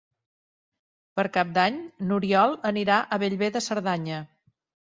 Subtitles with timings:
[1.19, 4.27] Per Cap d'Any n'Oriol anirà a Bellver de Cerdanya.